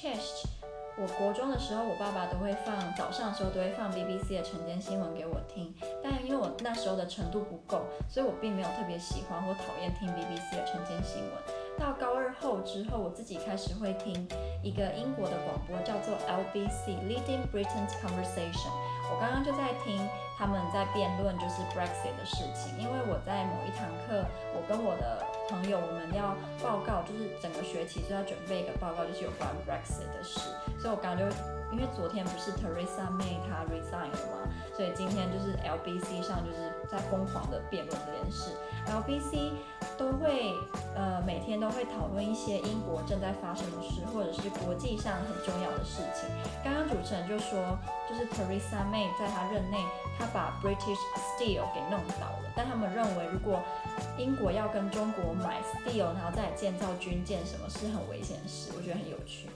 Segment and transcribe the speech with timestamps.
[0.00, 0.46] Chess，
[0.96, 11.32] 我国中的时候，我爸爸都会放早上的时候都会放 BBC 的晨间新闻给我听，但因为我那时候的程度不够，所以我并没有特别喜欢或讨厌听 BBC 的晨间新闻。
[11.78, 14.26] 到高二后之后，我自己开始会听
[14.62, 18.72] 一个英国的广播，叫做 LBC，Leading Britain's Conversation。
[19.12, 20.00] 我刚刚就在听
[20.38, 24.24] 他们在辩论就是 Brexit 的事情，因为我在某一堂课，
[24.56, 30.38] 我跟我的朋友我们要报告，就是整个学期就要准备一个报告，就是有关 Brexit 的事，
[30.78, 31.24] 所以我刚刚就
[31.72, 34.48] 因为昨天不是 Teresa May 她 resign 了吗？
[34.76, 38.52] 所以今天就是 LBC 上就是在疯狂的辩论这件事
[38.86, 39.52] ，LBC。
[39.96, 40.54] 都会
[40.96, 46.26] 呃每天都会讨论一些英国正在发生的事，或者是国际上很重要的事情。
[46.64, 49.78] 刚刚主持人就说，就是 Teresa May 在她任内，
[50.18, 52.52] 她把 British Steel 给弄倒了。
[52.56, 53.62] 但他们认为，如果
[54.18, 58.72] 英国要跟中国买 steel，然后再建造军舰，什么是很危险的事？
[58.76, 59.48] 我觉得很有趣。